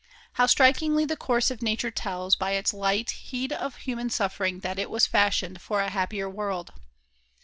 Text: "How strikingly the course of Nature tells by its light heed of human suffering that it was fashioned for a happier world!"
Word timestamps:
"How 0.33 0.47
strikingly 0.47 1.05
the 1.05 1.15
course 1.15 1.51
of 1.51 1.61
Nature 1.61 1.91
tells 1.91 2.35
by 2.35 2.53
its 2.53 2.73
light 2.73 3.11
heed 3.11 3.53
of 3.53 3.75
human 3.75 4.09
suffering 4.09 4.61
that 4.61 4.79
it 4.79 4.89
was 4.89 5.05
fashioned 5.05 5.61
for 5.61 5.79
a 5.81 5.91
happier 5.91 6.27
world!" 6.27 6.73